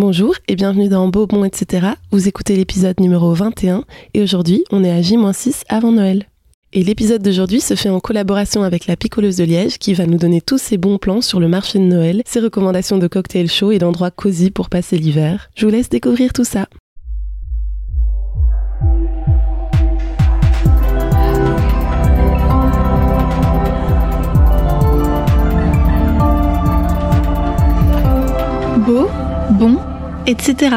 Bonjour 0.00 0.36
et 0.46 0.54
bienvenue 0.54 0.88
dans 0.88 1.08
Beau, 1.08 1.26
Bon, 1.26 1.44
etc. 1.44 1.88
Vous 2.12 2.28
écoutez 2.28 2.54
l'épisode 2.54 3.00
numéro 3.00 3.34
21 3.34 3.82
et 4.14 4.22
aujourd'hui 4.22 4.62
on 4.70 4.84
est 4.84 4.92
à 4.92 5.02
J-6 5.02 5.64
avant 5.68 5.90
Noël. 5.90 6.28
Et 6.72 6.84
l'épisode 6.84 7.20
d'aujourd'hui 7.20 7.60
se 7.60 7.74
fait 7.74 7.88
en 7.88 7.98
collaboration 7.98 8.62
avec 8.62 8.86
la 8.86 8.94
Picoleuse 8.94 9.38
de 9.38 9.42
Liège 9.42 9.78
qui 9.78 9.94
va 9.94 10.06
nous 10.06 10.16
donner 10.16 10.40
tous 10.40 10.58
ses 10.58 10.76
bons 10.76 10.98
plans 10.98 11.20
sur 11.20 11.40
le 11.40 11.48
marché 11.48 11.80
de 11.80 11.84
Noël, 11.84 12.22
ses 12.26 12.38
recommandations 12.38 12.98
de 12.98 13.08
cocktails 13.08 13.50
chauds 13.50 13.72
et 13.72 13.80
d'endroits 13.80 14.12
cosy 14.12 14.52
pour 14.52 14.70
passer 14.70 14.98
l'hiver. 14.98 15.50
Je 15.56 15.66
vous 15.66 15.72
laisse 15.72 15.88
découvrir 15.88 16.32
tout 16.32 16.44
ça. 16.44 16.68
Beau, 28.86 29.08
bon, 29.50 29.76
etc. 30.28 30.76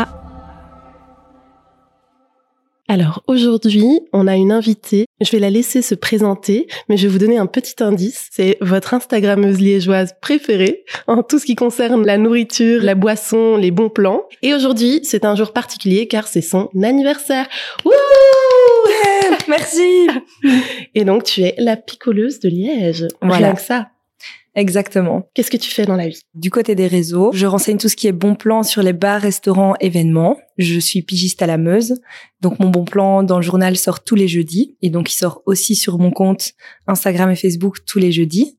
Alors 2.88 3.22
aujourd'hui, 3.28 4.00
on 4.14 4.26
a 4.28 4.38
une 4.38 4.54
invitée. 4.54 5.08
Je 5.20 5.30
vais 5.32 5.40
la 5.40 5.50
laisser 5.50 5.82
se 5.82 5.94
présenter, 5.94 6.68
mais 6.88 6.96
je 6.96 7.04
vais 7.04 7.12
vous 7.12 7.20
donner 7.20 7.38
un 7.38 7.48
petit 7.48 7.84
indice. 7.84 8.30
C'est 8.32 8.58
votre 8.62 8.94
Instagrammeuse 8.94 9.60
liégeoise 9.60 10.14
préférée 10.22 10.86
en 11.08 11.22
tout 11.22 11.38
ce 11.38 11.46
qui 11.46 11.56
concerne 11.56 12.06
la 12.06 12.18
nourriture, 12.18 12.82
la 12.82 12.96
boisson, 12.96 13.58
les 13.58 13.72
bons 13.72 13.90
plans. 13.90 14.24
Et 14.42 14.54
aujourd'hui, 14.54 15.02
c'est 15.04 15.26
un 15.26 15.36
jour 15.36 15.52
particulier 15.52 16.08
car 16.08 16.28
c'est 16.28 16.42
son 16.42 16.70
anniversaire. 16.82 17.48
Wouh 17.84 17.92
Merci. 19.50 20.08
Et 20.96 21.04
donc 21.04 21.24
tu 21.26 21.42
es 21.42 21.56
la 21.58 21.76
picoleuse 21.76 22.40
de 22.40 22.48
Liège. 22.48 23.08
Voilà. 23.22 23.48
Rien 23.48 23.56
que 23.56 23.62
ça. 23.62 23.90
Exactement. 24.54 25.30
Qu'est-ce 25.34 25.52
que 25.52 25.58
tu 25.58 25.72
fais 25.72 25.86
dans 25.86 25.96
la 25.96 26.10
vie? 26.10 26.22
Du 26.34 26.50
côté 26.50 26.76
des 26.76 26.88
réseaux, 26.88 27.32
je 27.34 27.46
renseigne 27.46 27.78
tout 27.78 27.88
ce 27.88 27.96
qui 27.96 28.08
est 28.08 28.12
bon 28.12 28.36
plan 28.36 28.64
sur 28.64 28.82
les 28.84 28.92
bars, 28.92 29.22
restaurants, 29.22 29.76
événements. 29.80 30.38
Je 30.58 30.80
suis 30.80 31.02
pigiste 31.02 31.42
à 31.42 31.48
la 31.48 31.58
Meuse. 31.58 31.96
Donc 32.42 32.60
mon 32.60 32.70
bon 32.70 32.84
plan 32.84 33.24
dans 33.24 33.38
le 33.38 33.44
journal 33.44 33.78
sort 33.78 34.04
tous 34.04 34.16
les 34.16 34.28
jeudis. 34.28 34.76
Et 34.82 34.90
donc 34.90 35.12
il 35.12 35.16
sort 35.16 35.42
aussi 35.46 35.76
sur 35.76 36.00
mon 36.00 36.12
compte 36.12 36.52
Instagram 36.88 37.32
et 37.32 37.36
Facebook 37.36 37.78
tous 37.86 38.00
les 38.00 38.12
jeudis. 38.12 38.58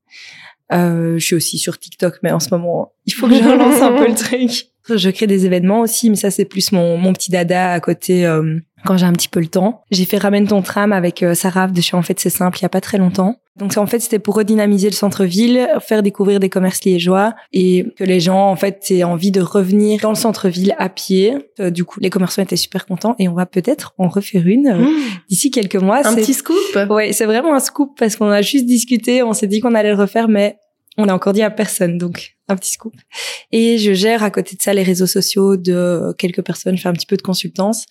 Euh, 0.71 1.19
je 1.19 1.25
suis 1.25 1.35
aussi 1.35 1.59
sur 1.59 1.77
TikTok, 1.77 2.19
mais 2.23 2.31
en 2.31 2.39
ce 2.39 2.49
moment, 2.49 2.93
il 3.05 3.13
faut 3.13 3.27
que 3.27 3.35
je 3.35 3.43
relance 3.43 3.81
un 3.81 3.93
peu 3.93 4.07
le 4.07 4.15
truc. 4.15 4.69
Je 4.89 5.09
crée 5.11 5.27
des 5.27 5.45
événements 5.45 5.79
aussi, 5.79 6.09
mais 6.09 6.17
ça 6.17 6.29
c'est 6.29 6.43
plus 6.43 6.73
mon, 6.73 6.97
mon 6.97 7.13
petit 7.13 7.31
dada 7.31 7.71
à 7.71 7.79
côté 7.79 8.25
euh, 8.25 8.59
quand 8.85 8.97
j'ai 8.97 9.05
un 9.05 9.13
petit 9.13 9.29
peu 9.29 9.39
le 9.39 9.47
temps. 9.47 9.81
J'ai 9.91 10.03
fait 10.03 10.17
Ramène 10.17 10.45
ton 10.45 10.61
tram 10.61 10.91
avec 10.91 11.23
euh, 11.23 11.35
Sarah 11.35 11.67
de 11.67 11.79
chez 11.79 11.95
En 11.95 12.01
fait 12.01 12.19
c'est 12.19 12.29
simple 12.29 12.59
il 12.59 12.63
y 12.63 12.65
a 12.65 12.69
pas 12.69 12.81
très 12.81 12.97
longtemps. 12.97 13.37
Donc 13.55 13.77
en 13.77 13.85
fait 13.85 13.99
c'était 13.99 14.19
pour 14.19 14.35
redynamiser 14.35 14.89
le 14.89 14.95
centre-ville, 14.95 15.67
faire 15.79 16.01
découvrir 16.01 16.39
des 16.39 16.49
commerces 16.49 16.83
liégeois 16.83 17.35
et 17.51 17.85
que 17.97 18.03
les 18.03 18.19
gens 18.19 18.49
en 18.49 18.55
fait 18.55 18.89
aient 18.89 19.03
envie 19.03 19.31
de 19.31 19.41
revenir 19.41 19.99
dans 20.01 20.09
le 20.09 20.15
centre-ville 20.15 20.73
à 20.79 20.89
pied. 20.89 21.35
Euh, 21.59 21.69
du 21.69 21.85
coup 21.85 21.99
les 21.99 22.09
commerçants 22.09 22.41
étaient 22.41 22.55
super 22.55 22.85
contents 22.85 23.15
et 23.19 23.27
on 23.27 23.33
va 23.33 23.45
peut-être 23.45 23.93
en 23.97 24.07
refaire 24.07 24.47
une 24.47 24.67
euh, 24.67 24.83
Mmh. 24.83 24.89
d'ici 25.29 25.51
quelques 25.51 25.75
mois. 25.75 26.05
Un 26.05 26.15
petit 26.15 26.33
scoop 26.33 26.57
Ouais, 26.89 27.13
c'est 27.13 27.25
vraiment 27.25 27.53
un 27.53 27.59
scoop 27.59 27.91
parce 27.97 28.15
qu'on 28.15 28.29
a 28.29 28.41
juste 28.41 28.65
discuté, 28.65 29.21
on 29.23 29.33
s'est 29.33 29.47
dit 29.47 29.59
qu'on 29.59 29.75
allait 29.75 29.91
le 29.91 29.99
refaire, 29.99 30.27
mais 30.27 30.57
on 30.97 31.07
a 31.07 31.13
encore 31.13 31.33
dit 31.33 31.41
à 31.41 31.49
personne, 31.49 31.97
donc 31.97 32.35
un 32.47 32.55
petit 32.55 32.71
scoop. 32.71 32.93
Et 33.51 33.77
je 33.77 33.93
gère 33.93 34.23
à 34.23 34.31
côté 34.31 34.55
de 34.55 34.61
ça 34.61 34.73
les 34.73 34.83
réseaux 34.83 35.07
sociaux 35.07 35.57
de 35.57 36.13
quelques 36.17 36.41
personnes, 36.43 36.75
je 36.77 36.81
fais 36.81 36.89
un 36.89 36.93
petit 36.93 37.05
peu 37.05 37.17
de 37.17 37.21
consultance, 37.21 37.85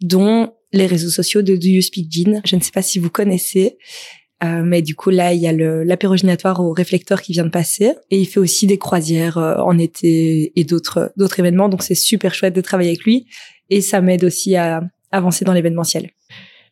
dont 0.00 0.52
les 0.72 0.86
réseaux 0.86 1.10
sociaux 1.10 1.42
de 1.42 1.56
Do 1.56 1.66
You 1.66 1.82
Speak 1.82 2.10
Gin. 2.10 2.40
Je 2.44 2.56
ne 2.56 2.60
sais 2.60 2.72
pas 2.72 2.82
si 2.82 2.98
vous 2.98 3.10
connaissez, 3.10 3.78
euh, 4.44 4.62
mais 4.64 4.82
du 4.82 4.94
coup 4.94 5.10
là 5.10 5.32
il 5.32 5.40
y 5.40 5.48
a 5.48 5.52
l'apéroginatoire 5.52 6.60
au 6.60 6.72
réflecteur 6.72 7.22
qui 7.22 7.32
vient 7.32 7.44
de 7.44 7.50
passer 7.50 7.94
et 8.10 8.18
il 8.18 8.26
fait 8.26 8.40
aussi 8.40 8.66
des 8.66 8.78
croisières 8.78 9.38
euh, 9.38 9.56
en 9.56 9.78
été 9.78 10.52
et 10.54 10.64
d'autres 10.64 11.10
événements, 11.38 11.68
donc 11.68 11.82
c'est 11.82 11.94
super 11.94 12.34
chouette 12.34 12.54
de 12.54 12.60
travailler 12.60 12.90
avec 12.90 13.04
lui 13.04 13.26
et 13.70 13.80
ça 13.80 14.00
m'aide 14.00 14.24
aussi 14.24 14.56
à 14.56 14.82
avancer 15.10 15.44
dans 15.44 15.52
l'événementiel. 15.52 16.10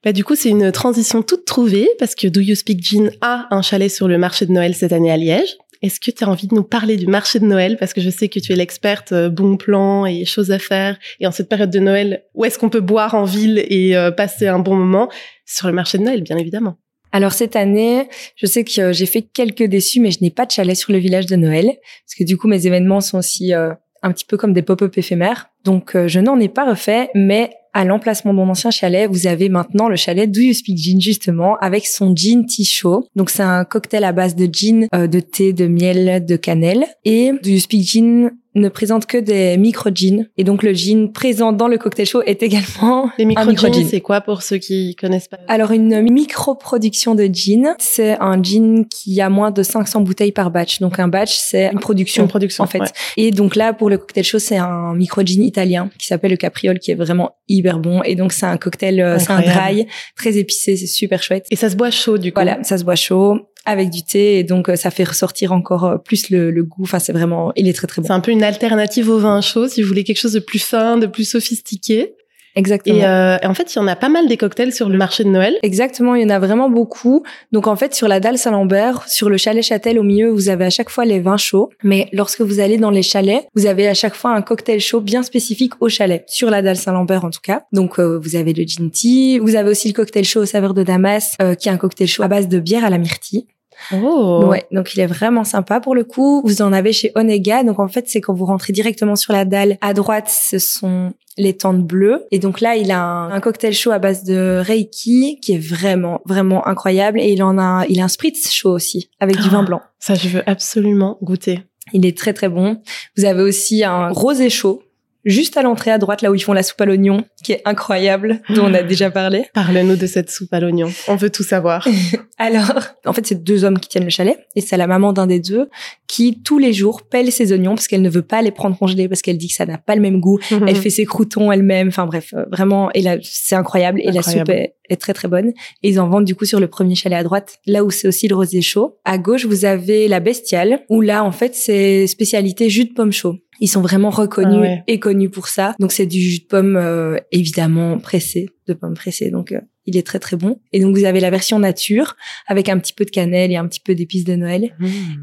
Bah, 0.04 0.12
du 0.12 0.24
coup, 0.24 0.36
c'est 0.36 0.50
une 0.50 0.70
transition 0.70 1.22
toute 1.22 1.44
trouvée 1.44 1.88
parce 1.98 2.14
que 2.14 2.28
Do 2.28 2.40
You 2.40 2.54
Speak 2.54 2.80
Gin 2.80 3.10
a 3.22 3.48
un 3.50 3.62
chalet 3.62 3.90
sur 3.90 4.06
le 4.06 4.18
marché 4.18 4.46
de 4.46 4.52
Noël 4.52 4.74
cette 4.74 4.92
année 4.92 5.10
à 5.10 5.16
Liège. 5.16 5.56
Est-ce 5.82 6.00
que 6.00 6.10
tu 6.10 6.24
as 6.24 6.28
envie 6.28 6.46
de 6.46 6.54
nous 6.54 6.62
parler 6.62 6.96
du 6.96 7.06
marché 7.06 7.38
de 7.38 7.44
Noël? 7.44 7.76
Parce 7.78 7.92
que 7.92 8.00
je 8.00 8.08
sais 8.08 8.28
que 8.28 8.38
tu 8.38 8.52
es 8.52 8.56
l'experte 8.56 9.12
euh, 9.12 9.28
bon 9.28 9.56
plan 9.56 10.06
et 10.06 10.24
choses 10.24 10.50
à 10.50 10.58
faire. 10.58 10.98
Et 11.20 11.26
en 11.26 11.32
cette 11.32 11.48
période 11.48 11.70
de 11.70 11.78
Noël, 11.78 12.22
où 12.34 12.44
est-ce 12.44 12.58
qu'on 12.58 12.70
peut 12.70 12.80
boire 12.80 13.14
en 13.14 13.24
ville 13.24 13.64
et 13.68 13.96
euh, 13.96 14.10
passer 14.10 14.46
un 14.46 14.58
bon 14.58 14.76
moment? 14.76 15.10
Sur 15.44 15.66
le 15.66 15.74
marché 15.74 15.98
de 15.98 16.04
Noël, 16.04 16.22
bien 16.22 16.36
évidemment. 16.36 16.76
Alors 17.16 17.32
cette 17.32 17.56
année, 17.56 18.10
je 18.36 18.44
sais 18.44 18.62
que 18.62 18.78
euh, 18.78 18.92
j'ai 18.92 19.06
fait 19.06 19.22
quelques 19.22 19.62
déçus, 19.62 20.00
mais 20.00 20.10
je 20.10 20.18
n'ai 20.20 20.28
pas 20.28 20.44
de 20.44 20.50
chalet 20.50 20.76
sur 20.76 20.92
le 20.92 20.98
village 20.98 21.24
de 21.24 21.34
Noël, 21.34 21.64
parce 21.64 22.14
que 22.14 22.24
du 22.24 22.36
coup 22.36 22.46
mes 22.46 22.66
événements 22.66 23.00
sont 23.00 23.16
aussi 23.16 23.54
euh, 23.54 23.72
un 24.02 24.12
petit 24.12 24.26
peu 24.26 24.36
comme 24.36 24.52
des 24.52 24.60
pop-up 24.60 24.98
éphémères. 24.98 25.48
Donc 25.64 25.96
euh, 25.96 26.08
je 26.08 26.20
n'en 26.20 26.38
ai 26.38 26.48
pas 26.48 26.68
refait, 26.68 27.08
mais 27.14 27.52
à 27.72 27.84
l'emplacement 27.84 28.32
de 28.32 28.36
mon 28.38 28.48
ancien 28.48 28.70
chalet, 28.70 29.08
vous 29.10 29.26
avez 29.26 29.48
maintenant 29.48 29.88
le 29.88 29.96
chalet 29.96 30.30
Do 30.30 30.40
You 30.40 30.52
Speak 30.52 30.78
Gin 30.78 31.00
justement, 31.00 31.56
avec 31.56 31.86
son 31.86 32.14
gin 32.14 32.44
tea 32.46 32.64
chaud. 32.64 33.06
Donc 33.16 33.30
c'est 33.30 33.42
un 33.42 33.64
cocktail 33.64 34.04
à 34.04 34.12
base 34.12 34.34
de 34.34 34.46
gin, 34.50 34.86
euh, 34.94 35.06
de 35.06 35.20
thé, 35.20 35.52
de 35.52 35.66
miel, 35.66 36.24
de 36.24 36.36
cannelle. 36.36 36.86
Et 37.04 37.32
Do 37.32 37.50
You 37.50 37.60
Speak 37.60 37.82
Gin 37.82 38.30
ne 38.56 38.68
présente 38.68 39.06
que 39.06 39.18
des 39.18 39.56
micro-gins. 39.56 40.24
Et 40.36 40.44
donc 40.44 40.62
le 40.62 40.72
gin 40.72 41.12
présent 41.12 41.52
dans 41.52 41.68
le 41.68 41.78
cocktail 41.78 42.06
chaud 42.06 42.22
est 42.22 42.42
également 42.42 43.10
Les 43.18 43.24
un 43.24 43.28
micro 43.28 43.46
micro-gin. 43.46 43.86
c'est 43.88 44.00
quoi 44.00 44.20
pour 44.20 44.42
ceux 44.42 44.58
qui 44.58 44.96
connaissent 44.96 45.28
pas? 45.28 45.38
Alors 45.46 45.70
une 45.72 46.00
micro-production 46.02 47.14
de 47.14 47.24
gin, 47.24 47.74
c'est 47.78 48.16
un 48.20 48.42
gin 48.42 48.84
qui 48.88 49.20
a 49.20 49.28
moins 49.28 49.50
de 49.50 49.62
500 49.62 50.00
bouteilles 50.00 50.32
par 50.32 50.50
batch. 50.50 50.80
Donc 50.80 50.98
un 50.98 51.08
batch, 51.08 51.36
c'est 51.36 51.70
une 51.72 51.78
production. 51.78 52.24
Une 52.24 52.28
production, 52.28 52.64
en 52.64 52.66
fait. 52.66 52.80
ouais. 52.80 52.86
Et 53.16 53.30
donc 53.30 53.56
là, 53.56 53.72
pour 53.72 53.90
le 53.90 53.98
cocktail 53.98 54.24
chaud, 54.24 54.38
c'est 54.38 54.56
un 54.56 54.94
micro-gin 54.94 55.42
italien 55.42 55.90
qui 55.98 56.06
s'appelle 56.06 56.30
le 56.30 56.36
Capriole, 56.36 56.78
qui 56.78 56.90
est 56.90 56.94
vraiment 56.94 57.36
hyper 57.48 57.78
bon. 57.78 58.02
Et 58.02 58.14
donc 58.14 58.32
c'est 58.32 58.46
un 58.46 58.56
cocktail, 58.56 59.00
euh, 59.00 59.18
c'est 59.18 59.30
un 59.30 59.42
dry, 59.42 59.86
très 60.16 60.36
épicé, 60.38 60.76
c'est 60.76 60.86
super 60.86 61.22
chouette. 61.22 61.46
Et 61.50 61.56
ça 61.56 61.68
se 61.70 61.76
boit 61.76 61.90
chaud 61.90 62.18
du 62.18 62.32
coup? 62.32 62.36
Voilà, 62.36 62.62
ça 62.62 62.78
se 62.78 62.84
boit 62.84 62.96
chaud 62.96 63.38
avec 63.66 63.90
du 63.90 64.02
thé 64.02 64.38
et 64.38 64.44
donc 64.44 64.68
euh, 64.68 64.76
ça 64.76 64.90
fait 64.90 65.04
ressortir 65.04 65.52
encore 65.52 65.84
euh, 65.84 65.96
plus 65.98 66.30
le, 66.30 66.50
le 66.50 66.62
goût. 66.62 66.84
Enfin, 66.84 66.98
c'est 66.98 67.12
vraiment, 67.12 67.52
il 67.56 67.68
est 67.68 67.72
très 67.72 67.86
très 67.86 68.00
bon. 68.00 68.06
C'est 68.06 68.14
un 68.14 68.20
peu 68.20 68.30
une 68.30 68.44
alternative 68.44 69.10
au 69.10 69.18
vin 69.18 69.40
chaud 69.40 69.68
si 69.68 69.82
vous 69.82 69.88
voulez 69.88 70.04
quelque 70.04 70.20
chose 70.20 70.32
de 70.32 70.40
plus 70.40 70.62
fin, 70.62 70.96
de 70.96 71.06
plus 71.06 71.28
sophistiqué. 71.28 72.14
Exactement. 72.56 72.96
Et, 72.96 73.04
euh, 73.04 73.36
et 73.42 73.46
en 73.46 73.52
fait, 73.52 73.74
il 73.74 73.76
y 73.76 73.82
en 73.82 73.86
a 73.86 73.96
pas 73.96 74.08
mal 74.08 74.28
des 74.28 74.38
cocktails 74.38 74.72
sur 74.72 74.88
le 74.88 74.96
marché 74.96 75.24
de 75.24 75.28
Noël. 75.28 75.58
Exactement, 75.62 76.14
il 76.14 76.22
y 76.22 76.24
en 76.24 76.30
a 76.30 76.38
vraiment 76.38 76.70
beaucoup. 76.70 77.22
Donc 77.52 77.66
en 77.66 77.76
fait, 77.76 77.94
sur 77.94 78.08
la 78.08 78.18
dalle 78.18 78.38
Saint-Lambert, 78.38 79.06
sur 79.08 79.28
le 79.28 79.36
chalet 79.36 79.62
Châtel 79.62 79.98
au 79.98 80.02
milieu, 80.02 80.30
vous 80.30 80.48
avez 80.48 80.64
à 80.64 80.70
chaque 80.70 80.88
fois 80.88 81.04
les 81.04 81.20
vins 81.20 81.36
chauds. 81.36 81.68
Mais 81.84 82.08
lorsque 82.12 82.40
vous 82.40 82.58
allez 82.58 82.78
dans 82.78 82.90
les 82.90 83.02
chalets, 83.02 83.46
vous 83.54 83.66
avez 83.66 83.86
à 83.86 83.94
chaque 83.94 84.14
fois 84.14 84.30
un 84.30 84.40
cocktail 84.40 84.80
chaud 84.80 85.02
bien 85.02 85.22
spécifique 85.22 85.74
au 85.80 85.90
chalet, 85.90 86.24
sur 86.28 86.48
la 86.48 86.62
dalle 86.62 86.76
Saint-Lambert 86.76 87.26
en 87.26 87.30
tout 87.30 87.42
cas. 87.42 87.64
Donc 87.72 87.98
euh, 87.98 88.18
vous 88.18 88.36
avez 88.36 88.54
le 88.54 88.64
gin 88.64 88.90
tea, 88.90 89.38
vous 89.38 89.54
avez 89.54 89.68
aussi 89.68 89.88
le 89.88 89.94
cocktail 89.94 90.24
chaud 90.24 90.40
aux 90.40 90.46
saveurs 90.46 90.72
de 90.72 90.82
Damas, 90.82 91.34
euh, 91.42 91.54
qui 91.54 91.68
est 91.68 91.72
un 91.72 91.76
cocktail 91.76 92.08
chaud 92.08 92.22
à 92.22 92.28
base 92.28 92.48
de 92.48 92.58
bière 92.58 92.86
à 92.86 92.90
la 92.90 92.96
myrtille. 92.96 93.46
Oh. 93.92 94.44
Ouais, 94.46 94.66
donc 94.72 94.94
il 94.94 95.00
est 95.00 95.06
vraiment 95.06 95.44
sympa 95.44 95.80
pour 95.80 95.94
le 95.94 96.04
coup. 96.04 96.42
Vous 96.44 96.62
en 96.62 96.72
avez 96.72 96.92
chez 96.92 97.12
Onega, 97.14 97.62
donc 97.62 97.78
en 97.78 97.88
fait 97.88 98.08
c'est 98.08 98.20
quand 98.20 98.34
vous 98.34 98.46
rentrez 98.46 98.72
directement 98.72 99.16
sur 99.16 99.32
la 99.32 99.44
dalle. 99.44 99.78
À 99.80 99.94
droite, 99.94 100.28
ce 100.28 100.58
sont 100.58 101.12
les 101.38 101.56
tentes 101.56 101.82
bleues. 101.82 102.24
Et 102.30 102.38
donc 102.38 102.60
là, 102.60 102.76
il 102.76 102.90
a 102.90 103.00
un, 103.00 103.30
un 103.30 103.40
cocktail 103.40 103.74
chaud 103.74 103.90
à 103.90 103.98
base 103.98 104.24
de 104.24 104.62
Reiki 104.64 105.38
qui 105.40 105.54
est 105.54 105.58
vraiment, 105.58 106.20
vraiment 106.24 106.66
incroyable. 106.66 107.20
Et 107.20 107.32
il 107.32 107.42
en 107.42 107.58
a, 107.58 107.84
il 107.88 108.00
a 108.00 108.04
un 108.04 108.08
spritz 108.08 108.50
chaud 108.50 108.72
aussi 108.72 109.10
avec 109.20 109.40
du 109.40 109.48
vin 109.48 109.62
blanc. 109.62 109.82
Ça, 109.98 110.14
je 110.14 110.28
veux 110.28 110.48
absolument 110.48 111.18
goûter. 111.22 111.60
Il 111.92 112.04
est 112.04 112.16
très, 112.16 112.32
très 112.32 112.48
bon. 112.48 112.80
Vous 113.16 113.24
avez 113.24 113.42
aussi 113.42 113.84
un 113.84 114.08
rosé 114.08 114.50
chaud 114.50 114.82
juste 115.26 115.56
à 115.56 115.62
l'entrée 115.62 115.90
à 115.90 115.98
droite, 115.98 116.22
là 116.22 116.30
où 116.30 116.34
ils 116.34 116.42
font 116.42 116.52
la 116.52 116.62
soupe 116.62 116.80
à 116.80 116.86
l'oignon, 116.86 117.24
qui 117.42 117.52
est 117.52 117.62
incroyable, 117.64 118.40
dont 118.48 118.64
on 118.64 118.74
a 118.74 118.82
déjà 118.82 119.10
parlé. 119.10 119.44
Parle-nous 119.52 119.96
de 119.96 120.06
cette 120.06 120.30
soupe 120.30 120.52
à 120.54 120.60
l'oignon. 120.60 120.88
On 121.08 121.16
veut 121.16 121.30
tout 121.30 121.42
savoir. 121.42 121.86
Alors, 122.38 122.80
en 123.04 123.12
fait, 123.12 123.26
c'est 123.26 123.42
deux 123.42 123.64
hommes 123.64 123.78
qui 123.78 123.88
tiennent 123.88 124.04
le 124.04 124.10
chalet 124.10 124.38
et 124.54 124.60
c'est 124.60 124.76
la 124.76 124.86
maman 124.86 125.12
d'un 125.12 125.26
des 125.26 125.40
deux 125.40 125.68
qui 126.06 126.40
tous 126.42 126.58
les 126.58 126.72
jours 126.72 127.02
pèle 127.02 127.32
ses 127.32 127.52
oignons 127.52 127.74
parce 127.74 127.88
qu'elle 127.88 128.02
ne 128.02 128.08
veut 128.08 128.22
pas 128.22 128.40
les 128.40 128.52
prendre 128.52 128.78
congelés 128.78 129.08
parce 129.08 129.22
qu'elle 129.22 129.38
dit 129.38 129.48
que 129.48 129.54
ça 129.54 129.66
n'a 129.66 129.78
pas 129.78 129.96
le 129.96 130.00
même 130.00 130.20
goût. 130.20 130.38
Elle 130.50 130.76
fait 130.76 130.90
ses 130.90 131.04
croutons 131.04 131.50
elle-même. 131.50 131.88
Enfin 131.88 132.06
bref, 132.06 132.32
euh, 132.34 132.44
vraiment, 132.50 132.90
et 132.92 133.02
là, 133.02 133.16
c'est 133.22 133.56
incroyable. 133.56 134.00
Et 134.00 134.08
Incroyable. 134.08 134.28
la 134.30 134.44
soupe 134.44 134.48
est, 134.50 134.74
est 134.88 135.00
très 135.00 135.12
très 135.12 135.28
bonne. 135.28 135.48
Et 135.82 135.90
ils 135.90 136.00
en 136.00 136.08
vendent 136.08 136.24
du 136.24 136.34
coup 136.34 136.44
sur 136.44 136.60
le 136.60 136.68
premier 136.68 136.94
chalet 136.94 137.18
à 137.18 137.22
droite, 137.22 137.58
là 137.66 137.84
où 137.84 137.90
c'est 137.90 138.06
aussi 138.08 138.28
le 138.28 138.36
rosé 138.36 138.62
chaud. 138.62 138.98
À 139.04 139.18
gauche, 139.18 139.44
vous 139.44 139.64
avez 139.64 140.08
la 140.08 140.20
bestiale 140.20 140.80
où 140.88 141.00
là, 141.00 141.24
en 141.24 141.32
fait, 141.32 141.54
c'est 141.54 142.06
spécialité 142.06 142.70
jus 142.70 142.84
de 142.84 142.92
pomme 142.92 143.12
chaud. 143.12 143.36
Ils 143.60 143.68
sont 143.68 143.80
vraiment 143.80 144.10
reconnus 144.10 144.54
Ah 144.58 144.60
ouais. 144.60 144.82
et 144.86 144.98
connus 145.00 145.30
pour 145.30 145.48
ça. 145.48 145.74
Donc 145.80 145.92
c'est 145.92 146.06
du 146.06 146.20
jus 146.20 146.40
de 146.40 146.46
pomme 146.46 146.76
euh, 146.76 147.16
évidemment 147.32 147.98
pressé, 147.98 148.48
de 148.68 148.74
pommes 148.74 148.94
pressées. 148.94 149.30
Donc 149.30 149.52
euh, 149.52 149.60
il 149.86 149.96
est 149.96 150.06
très 150.06 150.18
très 150.18 150.36
bon. 150.36 150.60
Et 150.72 150.80
donc 150.80 150.96
vous 150.96 151.04
avez 151.04 151.20
la 151.20 151.30
version 151.30 151.58
nature 151.58 152.16
avec 152.46 152.68
un 152.68 152.78
petit 152.78 152.92
peu 152.92 153.04
de 153.04 153.10
cannelle 153.10 153.52
et 153.52 153.56
un 153.56 153.66
petit 153.66 153.80
peu 153.80 153.94
d'épices 153.94 154.24
de 154.24 154.34
Noël. 154.36 154.74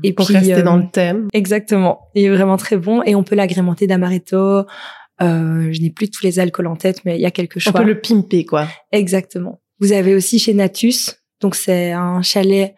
Et 0.04 0.14
pour 0.14 0.26
puis, 0.26 0.36
rester 0.36 0.54
euh, 0.56 0.62
dans 0.64 0.78
le 0.78 0.90
thème. 0.92 1.28
Exactement. 1.34 2.10
Il 2.16 2.24
est 2.26 2.30
vraiment 2.30 2.58
très 2.58 2.78
bon 2.78 3.02
et 3.04 3.16
on 3.16 3.24
peut 3.24 3.36
l'agrémenter 3.36 3.88
d'amaretto. 3.88 4.66
Euh, 5.22 5.70
je 5.72 5.82
n'ai 5.82 5.92
plus 5.92 6.10
tous 6.10 6.24
les 6.26 6.40
alcools 6.40 6.68
en 6.68 6.76
tête, 6.76 7.02
mais 7.06 7.18
il 7.18 7.22
y 7.22 7.26
a 7.26 7.32
quelques 7.32 7.58
On 7.58 7.60
choix. 7.60 7.74
peut 7.74 7.84
le 7.84 8.00
pimper, 8.02 8.46
quoi. 8.46 8.68
Exactement. 8.92 9.62
Vous 9.80 9.92
avez 9.92 10.16
aussi 10.16 10.40
chez 10.40 10.54
Natus, 10.54 11.16
donc 11.42 11.56
c'est 11.56 11.92
un 11.92 12.22
chalet 12.22 12.74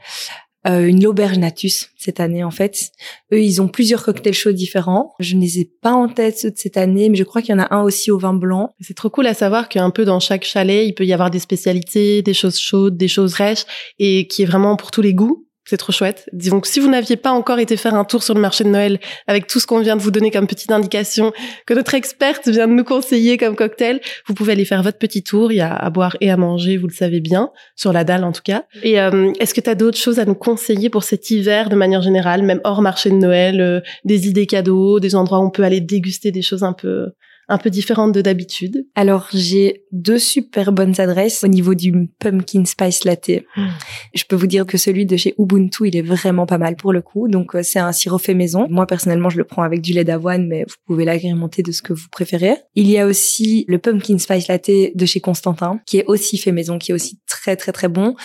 euh, 0.67 0.87
une 0.87 1.03
l'auberge 1.03 1.37
Natus 1.37 1.89
cette 1.97 2.19
année 2.19 2.43
en 2.43 2.51
fait. 2.51 2.91
Eux, 3.31 3.41
ils 3.41 3.61
ont 3.61 3.67
plusieurs 3.67 4.03
cocktails 4.03 4.33
chauds 4.33 4.51
différents. 4.51 5.13
Je 5.19 5.35
ne 5.35 5.41
les 5.41 5.59
ai 5.59 5.71
pas 5.81 5.93
en 5.93 6.07
tête 6.07 6.37
ceux 6.37 6.51
de 6.51 6.57
cette 6.57 6.77
année, 6.77 7.09
mais 7.09 7.17
je 7.17 7.23
crois 7.23 7.41
qu'il 7.41 7.55
y 7.55 7.57
en 7.57 7.61
a 7.61 7.73
un 7.75 7.83
aussi 7.83 8.11
au 8.11 8.17
vin 8.17 8.33
blanc. 8.33 8.73
C'est 8.79 8.95
trop 8.95 9.09
cool 9.09 9.27
à 9.27 9.33
savoir 9.33 9.69
qu'un 9.69 9.89
peu 9.89 10.05
dans 10.05 10.19
chaque 10.19 10.43
chalet, 10.43 10.87
il 10.87 10.93
peut 10.93 11.05
y 11.05 11.13
avoir 11.13 11.29
des 11.29 11.39
spécialités, 11.39 12.21
des 12.21 12.33
choses 12.33 12.57
chaudes, 12.57 12.97
des 12.97 13.07
choses 13.07 13.33
rêches, 13.33 13.65
et 13.99 14.27
qui 14.27 14.43
est 14.43 14.45
vraiment 14.45 14.75
pour 14.75 14.91
tous 14.91 15.01
les 15.01 15.13
goûts. 15.13 15.44
C'est 15.65 15.77
trop 15.77 15.91
chouette. 15.91 16.29
Que 16.31 16.67
si 16.67 16.79
vous 16.79 16.89
n'aviez 16.89 17.15
pas 17.15 17.31
encore 17.31 17.57
été 17.57 17.75
faire 17.75 17.95
un 17.95 18.03
tour 18.03 18.21
sur 18.21 18.35
le 18.35 18.39
marché 18.39 18.63
de 18.63 18.69
Noël 18.69 18.99
avec 19.25 19.47
tout 19.47 19.59
ce 19.59 19.65
qu'on 19.65 19.79
vient 19.79 19.95
de 19.95 20.01
vous 20.01 20.11
donner 20.11 20.29
comme 20.29 20.45
petite 20.45 20.71
indication, 20.71 21.33
que 21.65 21.73
notre 21.73 21.95
experte 21.95 22.47
vient 22.47 22.67
de 22.67 22.73
nous 22.73 22.83
conseiller 22.83 23.37
comme 23.37 23.55
cocktail, 23.55 23.99
vous 24.27 24.35
pouvez 24.35 24.51
aller 24.51 24.65
faire 24.65 24.83
votre 24.83 24.99
petit 24.99 25.23
tour. 25.23 25.51
Il 25.51 25.55
y 25.55 25.61
a 25.61 25.75
à 25.75 25.89
boire 25.89 26.17
et 26.21 26.29
à 26.29 26.37
manger, 26.37 26.77
vous 26.77 26.87
le 26.87 26.93
savez 26.93 27.19
bien, 27.19 27.49
sur 27.75 27.93
la 27.93 28.03
dalle 28.03 28.23
en 28.23 28.31
tout 28.31 28.43
cas. 28.43 28.65
Et 28.83 29.01
euh, 29.01 29.31
est-ce 29.39 29.55
que 29.55 29.61
tu 29.61 29.69
as 29.69 29.75
d'autres 29.75 29.97
choses 29.97 30.19
à 30.19 30.25
nous 30.25 30.35
conseiller 30.35 30.91
pour 30.91 31.03
cet 31.03 31.31
hiver 31.31 31.69
de 31.69 31.75
manière 31.75 32.03
générale, 32.03 32.43
même 32.43 32.61
hors 32.63 32.83
marché 32.83 33.09
de 33.09 33.15
Noël, 33.15 33.59
euh, 33.59 33.81
des 34.03 34.27
idées 34.27 34.45
cadeaux, 34.45 34.99
des 34.99 35.15
endroits 35.15 35.39
où 35.39 35.45
on 35.45 35.49
peut 35.49 35.63
aller 35.63 35.81
déguster 35.81 36.31
des 36.31 36.43
choses 36.43 36.63
un 36.63 36.73
peu 36.73 37.07
un 37.47 37.57
peu 37.57 37.69
différente 37.69 38.11
de 38.11 38.21
d'habitude. 38.21 38.87
Alors, 38.95 39.27
j'ai 39.33 39.83
deux 39.91 40.19
super 40.19 40.71
bonnes 40.71 40.99
adresses 40.99 41.43
au 41.43 41.47
niveau 41.47 41.75
du 41.75 42.09
pumpkin 42.19 42.65
spice 42.65 43.03
latte. 43.03 43.29
Hmm. 43.55 43.67
Je 44.13 44.23
peux 44.25 44.35
vous 44.35 44.47
dire 44.47 44.65
que 44.65 44.77
celui 44.77 45.05
de 45.05 45.15
chez 45.17 45.35
Ubuntu, 45.37 45.87
il 45.87 45.95
est 45.95 46.01
vraiment 46.01 46.45
pas 46.45 46.57
mal 46.57 46.75
pour 46.75 46.91
le 46.91 47.01
coup. 47.01 47.27
Donc, 47.27 47.55
euh, 47.55 47.61
c'est 47.63 47.79
un 47.79 47.91
sirop 47.91 48.17
fait 48.17 48.33
maison. 48.33 48.67
Moi, 48.69 48.87
personnellement, 48.87 49.29
je 49.29 49.37
le 49.37 49.43
prends 49.43 49.63
avec 49.63 49.81
du 49.81 49.93
lait 49.93 50.03
d'avoine, 50.03 50.47
mais 50.47 50.63
vous 50.63 50.75
pouvez 50.85 51.05
l'agrémenter 51.05 51.61
de 51.61 51.71
ce 51.71 51.81
que 51.81 51.93
vous 51.93 52.07
préférez. 52.11 52.55
Il 52.75 52.89
y 52.89 52.97
a 52.97 53.05
aussi 53.05 53.65
le 53.67 53.77
pumpkin 53.77 54.17
spice 54.17 54.47
latte 54.47 54.71
de 54.95 55.05
chez 55.05 55.19
Constantin, 55.19 55.79
qui 55.85 55.97
est 55.97 56.05
aussi 56.05 56.37
fait 56.37 56.51
maison, 56.51 56.77
qui 56.77 56.91
est 56.91 56.95
aussi 56.95 57.19
très, 57.27 57.55
très, 57.55 57.71
très 57.71 57.87
bon, 57.87 58.15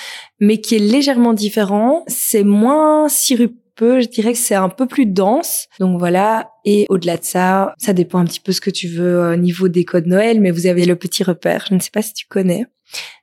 mais 0.41 0.61
qui 0.61 0.77
est 0.77 0.79
légèrement 0.79 1.35
différent. 1.35 2.05
C'est 2.07 2.45
moins 2.45 3.09
sirupeux 3.09 3.60
je 3.81 4.09
dirais 4.09 4.33
que 4.33 4.39
c'est 4.39 4.55
un 4.55 4.69
peu 4.69 4.87
plus 4.87 5.07
dense. 5.07 5.69
Donc 5.79 5.99
voilà. 5.99 6.51
Et 6.65 6.87
au-delà 6.89 7.17
de 7.17 7.25
ça, 7.25 7.75
ça 7.79 7.93
dépend 7.93 8.19
un 8.19 8.25
petit 8.25 8.41
peu 8.41 8.53
ce 8.53 8.61
que 8.61 8.71
tu 8.71 8.89
veux 8.89 9.33
au 9.33 9.37
niveau 9.37 9.69
des 9.69 9.85
codes 9.85 10.07
Noël, 10.07 10.41
mais 10.41 10.51
vous 10.51 10.67
avez 10.67 10.85
le 10.85 10.97
petit 10.97 11.23
repère. 11.23 11.67
Je 11.69 11.75
ne 11.75 11.81
sais 11.81 11.91
pas 11.91 12.03
si 12.03 12.13
tu 12.13 12.27
connais 12.27 12.67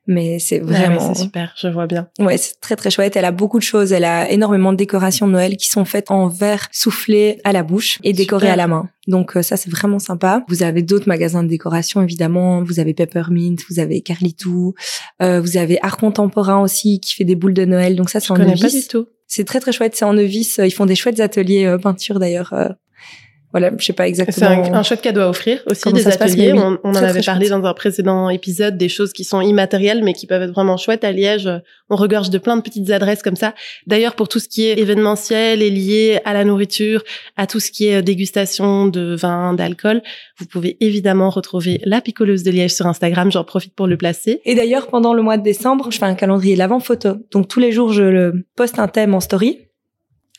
mais 0.08 0.40
c'est 0.40 0.60
vraiment 0.60 1.14
c'est 1.14 1.24
super. 1.24 1.54
Je 1.58 1.68
vois 1.68 1.86
bien. 1.86 2.08
Ouais 2.20 2.38
c'est 2.38 2.60
très 2.62 2.76
très 2.76 2.90
chouette. 2.90 3.16
Elle 3.16 3.26
a 3.26 3.32
beaucoup 3.32 3.60
de 3.60 3.64
choses. 3.64 3.92
Elle 3.92 4.06
a 4.06 4.32
énormément 4.32 4.72
de 4.72 4.78
décorations 4.78 5.28
de 5.28 5.34
Noël 5.34 5.58
qui 5.58 5.68
sont 5.68 5.86
faites 5.86 6.12
en 6.12 6.28
verre 6.28 6.68
soufflé 6.72 7.40
à 7.44 7.52
la 7.52 7.64
bouche 7.64 8.00
et 8.04 8.14
décorées 8.14 8.50
à 8.50 8.56
la 8.56 8.68
main. 8.68 8.90
Donc 9.08 9.36
euh, 9.36 9.42
ça 9.42 9.58
c'est 9.58 9.70
vraiment 9.70 10.00
sympa. 10.00 10.44
Vous 10.48 10.64
avez 10.64 10.82
d'autres 10.82 11.08
magasins 11.08 11.44
de 11.44 11.50
décoration 11.50 12.02
évidemment. 12.02 12.64
Vous 12.64 12.80
avez 12.80 12.94
Peppermint 12.94 13.56
vous 13.70 13.80
avez 13.80 14.02
Carlitou 14.02 14.74
euh, 15.22 15.42
vous 15.42 15.58
avez 15.58 15.78
Art 15.82 15.98
Contemporain 15.98 16.62
aussi 16.62 17.00
qui 17.00 17.14
fait 17.14 17.26
des 17.26 17.36
boules 17.36 17.54
de 17.54 17.66
Noël. 17.66 17.96
Donc 17.96 18.10
ça 18.10 18.20
c'est 18.20 18.32
en 18.32 18.36
connais 18.36 18.56
pas 18.56 18.70
du 18.70 18.88
tout 18.88 19.08
c'est 19.28 19.44
très 19.46 19.60
très 19.60 19.72
chouette. 19.72 19.96
C'est 19.96 20.06
en 20.06 20.14
Nevis. 20.14 20.56
Ils 20.60 20.72
font 20.72 20.86
des 20.86 20.96
chouettes 20.96 21.20
ateliers 21.20 21.66
euh, 21.66 21.78
peinture 21.78 22.20
d'ailleurs. 22.20 22.54
Euh, 23.48 23.60
voilà, 23.60 23.72
je 23.78 23.86
sais 23.86 23.94
pas 23.94 24.08
exactement. 24.08 24.66
C'est 24.66 24.72
un, 24.72 24.84
chouette 24.84 25.02
cadeau 25.02 25.22
à 25.22 25.30
offrir 25.30 25.62
aussi 25.66 25.92
des 25.94 26.08
ateliers. 26.08 26.54
on, 26.54 26.78
on 26.84 26.92
en 26.92 26.96
avait 26.96 27.22
parlé 27.22 27.50
dans 27.50 27.64
un 27.64 27.74
précédent 27.74 28.30
épisode 28.30 28.78
des 28.78 28.90
choses 28.90 29.14
qui 29.14 29.24
sont 29.24 29.42
immatérielles 29.42 30.04
mais 30.04 30.14
qui 30.14 30.28
peuvent 30.28 30.42
être 30.42 30.52
vraiment 30.52 30.78
chouettes 30.78 31.04
à 31.04 31.12
Liège. 31.12 31.50
On 31.90 31.96
regorge 31.96 32.30
de 32.30 32.38
plein 32.38 32.58
de 32.58 32.62
petites 32.62 32.90
adresses 32.92 33.24
comme 33.24 33.36
ça. 33.38 33.54
D'ailleurs, 33.86 34.16
pour 34.16 34.28
tout 34.28 34.40
ce 34.40 34.50
qui 34.50 34.66
est 34.66 34.78
événementiel 34.78 35.62
et 35.62 35.70
lié 35.70 36.20
à 36.26 36.34
la 36.34 36.44
nourriture, 36.44 37.04
à 37.38 37.48
tout 37.48 37.60
ce 37.60 37.72
qui 37.72 37.88
est 37.88 38.02
dégustation 38.02 38.88
de 38.88 39.16
vin, 39.16 39.54
d'alcool, 39.54 40.02
vous 40.38 40.46
pouvez 40.46 40.78
évidemment 40.82 41.30
retrouver 41.30 41.80
la 41.86 42.02
picoleuse 42.02 42.44
de 42.44 42.52
Liège 42.52 42.74
sur 42.74 42.86
Instagram. 42.86 43.32
J'en 43.32 43.46
profite 43.46 43.74
pour 43.74 43.88
le 43.88 43.96
placer. 43.96 44.42
Et 44.44 44.56
d'ailleurs, 44.56 44.88
pendant 44.88 45.14
le 45.14 45.22
mois 45.22 45.38
de 45.38 45.44
décembre, 45.44 45.90
je 45.92 45.98
fais 45.98 46.06
un 46.06 46.16
calendrier 46.16 46.56
l'avant 46.56 46.80
photo. 46.80 47.16
Donc 47.32 47.48
tous 47.48 47.60
les 47.60 47.72
jours, 47.72 47.94
je 47.94 48.04
le 48.04 48.46
poste 48.56 48.80
un 48.80 48.88
thème 48.88 49.14
en 49.14 49.22
story 49.22 49.67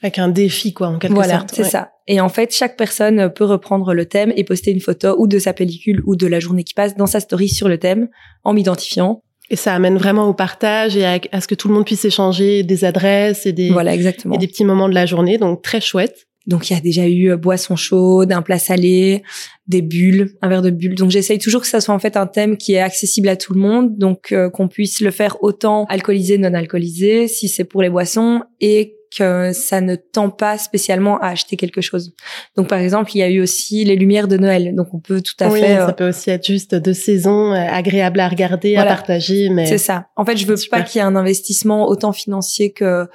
avec 0.03 0.19
un 0.19 0.29
défi, 0.29 0.73
quoi, 0.73 0.89
en 0.89 0.99
quelque 0.99 1.15
voilà, 1.15 1.39
sorte. 1.39 1.55
c'est 1.55 1.65
ça. 1.65 1.93
Et 2.07 2.21
en 2.21 2.29
fait, 2.29 2.55
chaque 2.55 2.77
personne 2.77 3.31
peut 3.35 3.45
reprendre 3.45 3.95
le 3.95 4.07
thème 4.07 4.33
et 4.37 4.45
poster 4.45 4.71
une 4.71 4.81
photo 4.81 5.17
ou 5.19 5.27
de 5.27 5.39
sa 5.39 5.53
pellicule 5.53 6.03
ou 6.07 6.17
de 6.17 6.27
la 6.27 6.41
journée 6.41 6.65
qui 6.65 6.75
passe 6.75 6.97
dans 6.97 7.07
sa 7.07 7.21
story 7.21 7.49
sur 7.49 7.69
le 7.69 7.79
thème 7.79 8.09
en 8.45 8.53
m'identifiant. 8.53 9.23
Et 9.51 9.57
ça 9.57 9.75
amène 9.75 9.97
vraiment 9.97 10.29
au 10.29 10.35
partage 10.35 10.97
et 10.97 11.05
à, 11.05 11.41
ce 11.41 11.49
que 11.49 11.55
tout 11.55 11.69
le 11.69 11.75
monde 11.75 11.87
puisse 11.87 12.05
échanger 12.05 12.63
des 12.63 12.85
adresses 12.85 13.47
et 13.47 13.53
des, 13.53 13.71
voilà, 13.71 13.95
exactement. 13.95 14.35
et 14.35 14.39
des 14.39 14.47
petits 14.47 14.65
moments 14.65 14.89
de 14.89 14.95
la 14.95 15.07
journée. 15.07 15.39
Donc, 15.39 15.63
très 15.63 15.81
chouette. 15.81 16.27
Donc, 16.47 16.71
il 16.71 16.75
y 16.75 16.77
a 16.77 16.81
déjà 16.81 17.07
eu 17.07 17.31
euh, 17.31 17.37
boisson 17.37 17.77
chaude, 17.77 18.33
un 18.33 18.41
plat 18.41 18.59
salé, 18.59 19.23
des 19.67 19.83
bulles, 19.83 20.35
un 20.41 20.49
verre 20.49 20.63
de 20.63 20.71
bulles. 20.71 20.95
Donc, 20.95 21.11
j'essaye 21.11 21.39
toujours 21.39 21.61
que 21.61 21.67
ça 21.67 21.81
soit 21.81 21.95
en 21.95 21.99
fait 21.99 22.17
un 22.17 22.27
thème 22.27 22.57
qui 22.57 22.75
est 22.75 22.81
accessible 22.81 23.29
à 23.29 23.37
tout 23.37 23.53
le 23.53 23.61
monde. 23.61 23.99
Donc, 23.99 24.33
euh, 24.33 24.49
qu'on 24.49 24.69
puisse 24.69 25.01
le 25.01 25.11
faire 25.11 25.43
autant 25.43 25.85
alcoolisé, 25.87 26.39
non 26.39 26.55
alcoolisé, 26.55 27.27
si 27.29 27.49
c'est 27.49 27.65
pour 27.65 27.83
les 27.83 27.91
boissons 27.91 28.43
et 28.61 28.98
que 29.17 29.53
ça 29.53 29.81
ne 29.81 29.97
tend 29.97 30.31
pas 30.31 30.59
spécialement 30.59 31.19
à 31.21 31.29
acheter 31.29 31.57
quelque 31.57 31.81
chose. 31.81 32.15
Donc 32.57 32.69
par 32.69 32.79
exemple, 32.79 33.11
il 33.15 33.19
y 33.19 33.23
a 33.23 33.29
eu 33.29 33.41
aussi 33.41 33.85
les 33.85 33.97
lumières 33.97 34.29
de 34.29 34.37
Noël. 34.37 34.75
Donc 34.75 34.89
on 34.93 35.01
peut 35.01 35.21
tout 35.21 35.35
à 35.41 35.49
oui, 35.49 35.61
fait. 35.61 35.77
ça 35.77 35.89
euh, 35.89 35.93
peut 35.93 36.09
aussi 36.09 36.31
être 36.31 36.47
juste 36.47 36.75
de 36.75 36.93
saison, 36.93 37.53
euh, 37.53 37.57
agréable 37.57 38.21
à 38.21 38.29
regarder, 38.29 38.77
à 38.77 38.85
partager. 38.85 39.49
Mais 39.51 39.67
c'est 39.67 39.79
ça. 39.79 40.09
En 40.17 40.25
fait, 40.25 40.37
je 40.37 40.47
veux 40.47 40.57
pas 40.71 40.83
qu'il 40.83 40.99
y 41.01 41.03
ait 41.03 41.07
un 41.07 41.17
investissement 41.17 41.87
autant 41.89 42.13
financier 42.13 42.73
que 42.73 43.07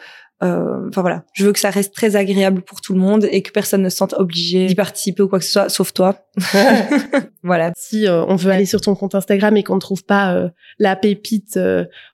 enfin 0.43 1.01
voilà, 1.01 1.23
je 1.33 1.45
veux 1.45 1.53
que 1.53 1.59
ça 1.59 1.69
reste 1.69 1.93
très 1.93 2.15
agréable 2.15 2.61
pour 2.61 2.81
tout 2.81 2.93
le 2.93 2.99
monde 2.99 3.27
et 3.31 3.41
que 3.41 3.51
personne 3.51 3.81
ne 3.81 3.89
se 3.89 3.97
sente 3.97 4.13
obligé 4.17 4.67
d'y 4.67 4.75
participer 4.75 5.23
ou 5.23 5.27
quoi 5.27 5.39
que 5.39 5.45
ce 5.45 5.51
soit, 5.51 5.69
sauf 5.69 5.93
toi. 5.93 6.17
voilà. 7.43 7.71
Si 7.77 8.07
euh, 8.07 8.25
on 8.25 8.35
veut 8.35 8.51
aller 8.51 8.65
sur 8.65 8.81
ton 8.81 8.95
compte 8.95 9.15
Instagram 9.15 9.55
et 9.57 9.63
qu'on 9.63 9.75
ne 9.75 9.79
trouve 9.79 10.03
pas 10.03 10.35
euh, 10.35 10.49
la 10.79 10.95
pépite 10.95 11.59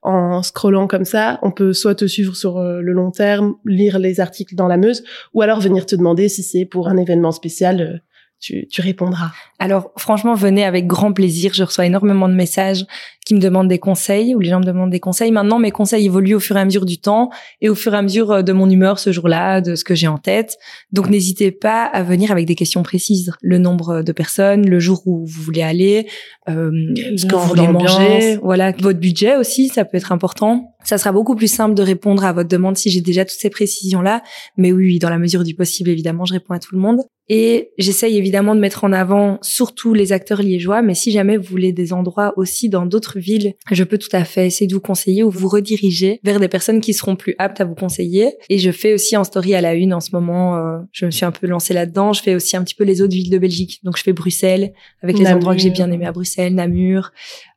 en 0.01 0.43
scrollant 0.43 0.87
comme 0.87 1.05
ça, 1.05 1.39
on 1.41 1.51
peut 1.51 1.73
soit 1.73 1.95
te 1.95 2.05
suivre 2.05 2.35
sur 2.35 2.61
le 2.61 2.91
long 2.91 3.11
terme, 3.11 3.55
lire 3.65 3.99
les 3.99 4.19
articles 4.19 4.55
dans 4.55 4.67
la 4.67 4.77
Meuse, 4.77 5.03
ou 5.33 5.41
alors 5.41 5.59
venir 5.59 5.85
te 5.85 5.95
demander 5.95 6.29
si 6.29 6.43
c'est 6.43 6.65
pour 6.65 6.87
un 6.87 6.97
événement 6.97 7.31
spécial 7.31 8.01
tu, 8.39 8.67
tu 8.67 8.81
répondras. 8.81 9.31
Alors 9.59 9.91
franchement, 9.97 10.33
venez 10.33 10.63
avec 10.63 10.87
grand 10.87 11.11
plaisir. 11.11 11.53
Je 11.53 11.63
reçois 11.63 11.85
énormément 11.85 12.29
de 12.29 12.33
messages 12.33 12.85
qui 13.29 13.35
me 13.35 13.39
demandent 13.39 13.67
des 13.67 13.77
conseils 13.77 14.33
ou 14.33 14.39
les 14.39 14.49
gens 14.49 14.59
me 14.59 14.65
demandent 14.65 14.89
des 14.89 14.99
conseils. 14.99 15.31
Maintenant, 15.31 15.59
mes 15.59 15.69
conseils 15.69 16.03
évoluent 16.03 16.33
au 16.33 16.39
fur 16.39 16.57
et 16.57 16.61
à 16.61 16.65
mesure 16.65 16.83
du 16.83 16.97
temps 16.97 17.29
et 17.61 17.69
au 17.69 17.75
fur 17.75 17.93
et 17.93 17.97
à 17.97 18.01
mesure 18.01 18.31
euh, 18.31 18.41
de 18.41 18.51
mon 18.53 18.67
humeur 18.67 18.97
ce 18.97 19.11
jour-là, 19.11 19.61
de 19.61 19.75
ce 19.75 19.83
que 19.83 19.93
j'ai 19.93 20.07
en 20.07 20.17
tête. 20.17 20.57
Donc 20.91 21.11
n'hésitez 21.11 21.51
pas 21.51 21.83
à 21.83 22.01
venir 22.01 22.31
avec 22.31 22.47
des 22.47 22.55
questions 22.55 22.81
précises. 22.81 23.31
Le 23.43 23.59
nombre 23.59 24.01
de 24.01 24.11
personnes, 24.13 24.67
le 24.67 24.79
jour 24.79 25.03
où 25.05 25.27
vous 25.27 25.43
voulez 25.43 25.61
aller, 25.61 26.07
euh, 26.49 26.71
ce 27.15 27.27
que 27.27 27.35
vous 27.35 27.47
voulez 27.49 27.67
manger, 27.67 28.39
voilà, 28.41 28.71
votre 28.71 28.99
budget 28.99 29.37
aussi, 29.37 29.67
ça 29.67 29.85
peut 29.85 29.97
être 29.97 30.11
important. 30.11 30.73
Ça 30.83 30.97
sera 30.97 31.11
beaucoup 31.11 31.35
plus 31.35 31.51
simple 31.51 31.75
de 31.75 31.83
répondre 31.83 32.25
à 32.25 32.33
votre 32.33 32.49
demande 32.49 32.77
si 32.77 32.89
j'ai 32.89 33.01
déjà 33.01 33.25
toutes 33.25 33.37
ces 33.39 33.51
précisions-là. 33.51 34.23
Mais 34.57 34.71
oui, 34.71 34.97
dans 34.97 35.11
la 35.11 35.19
mesure 35.19 35.43
du 35.43 35.53
possible, 35.53 35.91
évidemment, 35.91 36.25
je 36.25 36.33
réponds 36.33 36.55
à 36.55 36.59
tout 36.59 36.73
le 36.73 36.81
monde. 36.81 37.01
Et 37.31 37.69
j'essaye 37.77 38.17
évidemment 38.17 38.55
de 38.55 38.59
mettre 38.59 38.83
en 38.83 38.91
avant 38.91 39.37
surtout 39.43 39.93
les 39.93 40.11
acteurs 40.13 40.41
liégeois, 40.41 40.81
mais 40.81 40.95
si 40.95 41.11
jamais 41.11 41.37
vous 41.37 41.43
voulez 41.43 41.71
des 41.71 41.93
endroits 41.93 42.33
aussi 42.37 42.69
dans 42.69 42.87
d'autres 42.87 43.18
villes, 43.19 43.53
je 43.71 43.83
peux 43.83 43.97
tout 43.97 44.09
à 44.13 44.23
fait 44.23 44.47
essayer 44.47 44.67
de 44.67 44.73
vous 44.73 44.81
conseiller 44.81 45.23
ou 45.23 45.29
vous 45.29 45.47
rediriger 45.47 46.19
vers 46.23 46.39
des 46.39 46.47
personnes 46.47 46.81
qui 46.81 46.93
seront 46.93 47.15
plus 47.15 47.35
aptes 47.37 47.61
à 47.61 47.65
vous 47.65 47.75
conseiller. 47.75 48.33
Et 48.49 48.57
je 48.57 48.71
fais 48.71 48.93
aussi 48.93 49.15
en 49.17 49.23
story 49.23 49.55
à 49.55 49.61
la 49.61 49.75
une 49.75 49.93
en 49.93 49.99
ce 49.99 50.11
moment, 50.13 50.57
euh, 50.57 50.79
je 50.91 51.05
me 51.05 51.11
suis 51.11 51.25
un 51.25 51.31
peu 51.31 51.47
lancée 51.47 51.73
là-dedans, 51.73 52.13
je 52.13 52.21
fais 52.21 52.35
aussi 52.35 52.57
un 52.57 52.63
petit 52.63 52.75
peu 52.75 52.83
les 52.83 53.01
autres 53.01 53.13
villes 53.13 53.29
de 53.29 53.37
Belgique. 53.37 53.79
Donc 53.83 53.97
je 53.97 54.03
fais 54.03 54.13
Bruxelles, 54.13 54.73
avec 55.01 55.17
les 55.17 55.27
endroits 55.27 55.55
que 55.55 55.61
j'ai 55.61 55.69
bien 55.69 55.91
aimés 55.91 56.05
à 56.05 56.11
Bruxelles, 56.11 56.55
Namur. 56.55 57.11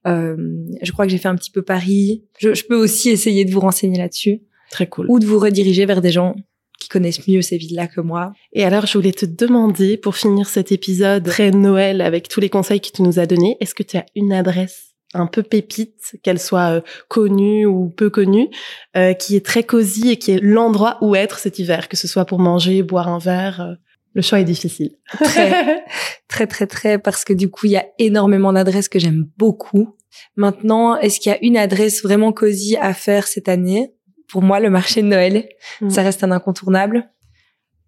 Euh, 0.06 0.36
je 0.82 0.92
crois 0.92 1.06
que 1.06 1.12
j'ai 1.12 1.18
fait 1.18 1.28
un 1.28 1.36
petit 1.36 1.50
peu 1.50 1.62
Paris. 1.62 2.24
Je, 2.38 2.54
je 2.54 2.64
peux 2.64 2.76
aussi 2.76 3.10
essayer 3.10 3.44
de 3.44 3.52
vous 3.52 3.60
renseigner 3.60 3.98
là-dessus. 3.98 4.42
Très 4.70 4.86
cool. 4.86 5.06
Ou 5.08 5.18
de 5.18 5.26
vous 5.26 5.38
rediriger 5.38 5.86
vers 5.86 6.00
des 6.00 6.10
gens 6.10 6.34
qui 6.82 6.88
connaissent 6.88 7.26
mieux 7.28 7.42
ces 7.42 7.56
villes-là 7.56 7.86
que 7.86 8.00
moi. 8.00 8.32
Et 8.52 8.64
alors, 8.64 8.86
je 8.86 8.98
voulais 8.98 9.12
te 9.12 9.26
demander, 9.26 9.96
pour 9.96 10.16
finir 10.16 10.48
cet 10.48 10.72
épisode 10.72 11.24
très 11.24 11.52
Noël 11.52 12.00
avec 12.00 12.28
tous 12.28 12.40
les 12.40 12.48
conseils 12.48 12.80
que 12.80 12.90
tu 12.92 13.02
nous 13.02 13.18
as 13.18 13.26
donnés, 13.26 13.56
est-ce 13.60 13.74
que 13.74 13.84
tu 13.84 13.96
as 13.96 14.06
une 14.16 14.32
adresse? 14.32 14.91
Un 15.14 15.26
peu 15.26 15.42
pépite, 15.42 16.16
qu'elle 16.22 16.38
soit 16.38 16.76
euh, 16.76 16.80
connue 17.08 17.66
ou 17.66 17.90
peu 17.90 18.10
connue, 18.10 18.48
euh, 18.96 19.14
qui 19.14 19.36
est 19.36 19.44
très 19.44 19.62
cosy 19.62 20.10
et 20.10 20.16
qui 20.16 20.32
est 20.32 20.40
l'endroit 20.40 20.98
où 21.00 21.14
être 21.14 21.38
cet 21.38 21.58
hiver, 21.58 21.88
que 21.88 21.96
ce 21.96 22.08
soit 22.08 22.24
pour 22.24 22.38
manger, 22.38 22.82
boire 22.82 23.08
un 23.08 23.18
verre. 23.18 23.60
Euh, 23.60 23.74
le 24.14 24.22
choix 24.22 24.40
est 24.40 24.44
difficile. 24.44 24.96
Très, 25.22 25.84
très, 26.28 26.46
très, 26.46 26.66
très, 26.66 26.98
parce 26.98 27.24
que 27.24 27.32
du 27.32 27.50
coup, 27.50 27.66
il 27.66 27.72
y 27.72 27.76
a 27.76 27.86
énormément 27.98 28.52
d'adresses 28.52 28.88
que 28.88 28.98
j'aime 28.98 29.26
beaucoup. 29.38 29.96
Maintenant, 30.36 30.96
est-ce 30.96 31.18
qu'il 31.18 31.32
y 31.32 31.34
a 31.34 31.38
une 31.42 31.56
adresse 31.56 32.02
vraiment 32.02 32.32
cosy 32.32 32.76
à 32.76 32.92
faire 32.92 33.26
cette 33.26 33.48
année? 33.48 33.94
Pour 34.28 34.42
moi, 34.42 34.60
le 34.60 34.70
marché 34.70 35.02
de 35.02 35.06
Noël, 35.06 35.48
mm. 35.80 35.90
ça 35.90 36.02
reste 36.02 36.24
un 36.24 36.30
incontournable. 36.30 37.10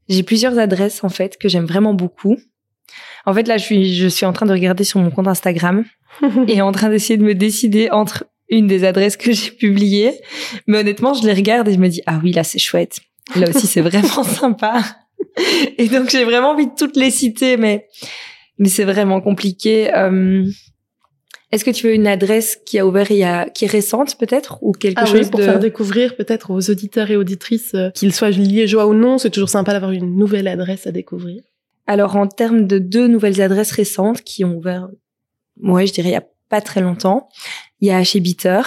J'ai 0.09 0.23
plusieurs 0.23 0.59
adresses 0.59 1.05
en 1.05 1.09
fait 1.09 1.37
que 1.39 1.49
j'aime 1.49 1.67
vraiment 1.67 1.95
beaucoup. 1.95 2.37
En 3.27 3.35
fait, 3.35 3.49
là, 3.49 3.57
je 3.57 3.65
suis, 3.65 3.95
je 3.95 4.07
suis 4.07 4.27
en 4.27 4.33
train 4.33 4.47
de 4.47 4.53
regarder 4.53 4.85
sur 4.85 5.01
mon 5.01 5.11
compte 5.11 5.29
Instagram 5.29 5.85
et 6.49 6.61
en 6.61 6.73
train 6.73 6.91
d'essayer 6.91 7.17
de 7.17 7.25
me 7.25 7.35
décider 7.35 7.91
entre 7.91 8.25
une 8.49 8.67
des 8.67 8.85
adresses 8.85 9.17
que 9.17 9.33
j'ai 9.33 9.51
publiées. 9.51 10.21
Mais 10.67 10.79
honnêtement, 10.79 11.15
je 11.15 11.27
les 11.27 11.33
regarde 11.33 11.69
et 11.69 11.75
je 11.75 11.79
me 11.79 11.89
dis 11.89 12.03
ah 12.07 12.21
oui, 12.23 12.33
là 12.33 12.45
c'est 12.45 12.59
chouette. 12.59 13.01
Là 13.37 13.49
aussi, 13.49 13.67
c'est 13.67 13.81
vraiment 13.81 14.23
sympa. 14.25 14.83
Et 15.79 15.89
donc, 15.89 16.11
j'ai 16.11 16.25
vraiment 16.25 16.51
envie 16.51 16.67
de 16.67 16.75
toutes 16.77 16.97
les 16.97 17.11
citer, 17.11 17.57
mais 17.57 17.89
mais 18.59 18.69
c'est 18.69 18.85
vraiment 18.85 19.21
compliqué. 19.21 19.93
Euh, 19.95 20.45
Est-ce 21.51 21.65
que 21.65 21.71
tu 21.71 21.87
veux 21.87 21.95
une 21.95 22.07
adresse 22.07 22.59
qui 22.65 22.79
a 22.79 22.87
ouvert 22.87 23.11
il 23.11 23.17
y 23.17 23.25
a, 23.25 23.49
qui 23.49 23.65
est 23.65 23.69
récente 23.69 24.17
peut-être 24.19 24.59
ou 24.63 24.73
quelque 24.73 25.01
ah 25.03 25.07
chose 25.07 25.23
oui, 25.25 25.31
pour 25.31 25.41
de 25.41 25.45
faire 25.45 25.59
découvrir 25.59 26.17
peut-être 26.17 26.51
aux 26.51 26.71
auditeurs 26.71 27.11
et 27.11 27.17
auditrices, 27.17 27.75
euh, 27.75 27.91
qu'ils 27.91 28.13
soient 28.13 28.31
liégeois 28.31 28.87
ou 28.87 28.95
non, 28.95 29.19
c'est 29.19 29.31
toujours 29.31 29.49
sympa 29.49 29.73
d'avoir 29.73 29.93
une 29.93 30.17
nouvelle 30.17 30.47
adresse 30.47 30.87
à 30.87 30.93
découvrir. 30.93 31.43
Alors 31.87 32.17
en 32.17 32.27
termes 32.27 32.67
de 32.67 32.79
deux 32.79 33.07
nouvelles 33.09 33.41
adresses 33.41 33.73
récentes 33.73 34.23
qui 34.23 34.45
ont 34.45 34.57
ouvert, 34.57 34.89
ouais, 35.63 35.87
je 35.87 35.93
dirais 35.93 36.09
il 36.11 36.13
y 36.13 36.17
a 36.17 36.25
pas 36.49 36.61
très 36.61 36.81
longtemps, 36.81 37.29
il 37.81 37.89
y 37.89 37.91
a 37.91 38.03
chez 38.05 38.21
Bitter, 38.21 38.63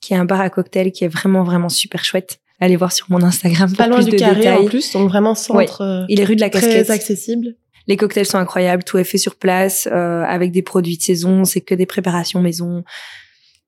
qui 0.00 0.14
est 0.14 0.16
un 0.16 0.24
bar 0.24 0.40
à 0.40 0.50
cocktail 0.50 0.92
qui 0.92 1.04
est 1.04 1.08
vraiment 1.08 1.42
vraiment 1.42 1.68
super 1.68 2.04
chouette. 2.04 2.40
Allez 2.60 2.76
voir 2.76 2.92
sur 2.92 3.06
mon 3.10 3.22
Instagram 3.22 3.68
pour 3.68 3.78
Pas 3.78 3.88
loin 3.88 3.96
plus 3.96 4.04
du 4.04 4.10
de 4.12 4.16
carré 4.16 4.36
détails. 4.36 4.58
en 4.58 4.66
plus, 4.66 4.92
donc 4.92 5.08
vraiment 5.08 5.34
centre 5.34 5.80
euh, 5.80 6.04
Il 6.08 6.20
est 6.20 6.24
rue 6.24 6.36
de 6.36 6.40
la 6.40 6.50
Casquette. 6.50 6.84
très 6.84 6.94
accessible. 6.94 7.56
Les 7.86 7.96
cocktails 7.96 8.26
sont 8.26 8.38
incroyables, 8.38 8.84
tout 8.84 8.98
est 8.98 9.04
fait 9.04 9.18
sur 9.18 9.36
place 9.36 9.88
euh, 9.90 10.22
avec 10.22 10.52
des 10.52 10.62
produits 10.62 10.98
de 10.98 11.02
saison, 11.02 11.44
c'est 11.44 11.62
que 11.62 11.74
des 11.74 11.86
préparations 11.86 12.40
maison. 12.40 12.84